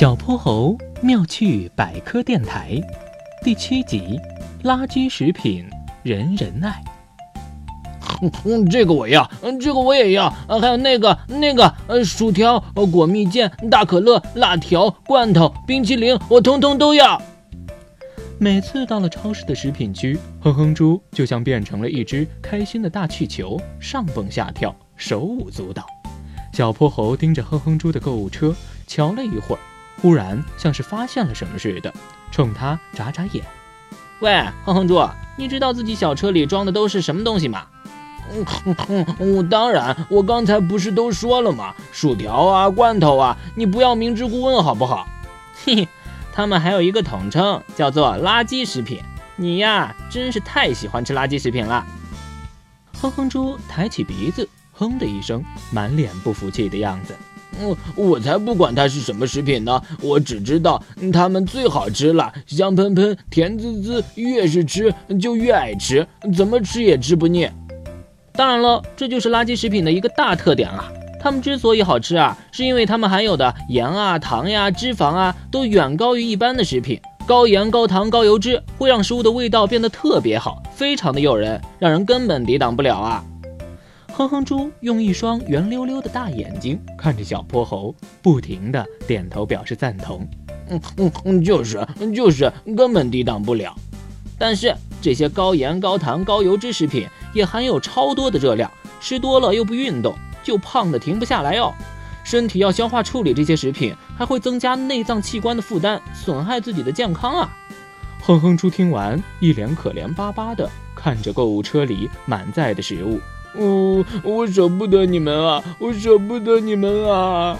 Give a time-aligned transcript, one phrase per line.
[0.00, 2.80] 小泼猴妙趣百科电台
[3.44, 4.18] 第七集：
[4.62, 5.66] 垃圾食品
[6.02, 6.82] 人人爱。
[8.46, 17.20] 嗯， 这个我要，嗯，这个我也要，呃，还有那个那个，呃，薯条、呃，果蜜饯、大可乐、辣条、罐头、冰淇淋，我通通都要。
[18.38, 25.84] 每次到了超市的食品区，哼哼猪就像变成了一只开心的大气球，上蹦下跳，手舞足蹈。
[26.54, 28.54] 小泼猴盯着哼哼猪的购物车，
[28.86, 29.60] 瞧了一会儿。
[30.00, 31.92] 忽然像是发现了什么似的，
[32.30, 33.44] 冲他眨眨眼。
[34.20, 37.66] 喂，哼哼猪，你知道自己小车里装的都是什么东西吗？
[38.88, 41.74] 嗯，我当然，我刚才不是都说了吗？
[41.90, 45.08] 薯条啊，罐头啊，你不要明知故问好不好？
[45.64, 45.88] 嘿 嘿，
[46.32, 49.02] 他们还有一个统称，叫做垃圾食品。
[49.36, 51.84] 你呀，真是太喜欢吃垃圾食品了。
[53.00, 55.42] 哼哼猪抬起鼻子，哼的一声，
[55.72, 57.16] 满脸不服气的样子。
[57.60, 66.06] 嗯，我才不管它是什么食品呢，我只知道它们最好吃了，香喷喷，甜滋滋，越是吃就越爱吃，
[66.36, 67.48] 怎么吃也吃不腻。
[68.32, 70.90] 当然了，这就是垃圾食品的一个大特点啊。
[71.22, 76.98] 它们之所以好吃啊，是因为它们含有的盐啊、糖呀、脂肪啊，都远高于一般的食品。
[77.26, 83.22] 高盐、高糖、高油脂会让食物的味道变得特别好，非常的诱人，让人根本抵挡不了啊。
[84.20, 90.28] 哼哼猪用一双圆溜溜的大眼睛看着小泼猴，不停地点头表示赞同。
[90.68, 93.74] 嗯嗯嗯，就是就是，根本抵挡不了。
[94.38, 101.72] 但是这些高盐、高糖、高油脂食品也含有超多的热量，吃多了又不运动，就胖的停不下来哦。
[102.22, 107.50] 身体要消化处理这些食品，还会增加内脏器官的负担，损害自己的健康啊。
[108.22, 113.18] 哼哼猪听完，一脸可怜巴巴的看着购物车里满载的食物。
[113.54, 117.58] 哦，我舍不得你们啊，我舍不得你们啊！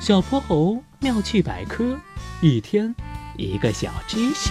[0.00, 1.98] 小泼猴妙趣百科，
[2.40, 2.94] 一天
[3.36, 4.50] 一个小知识。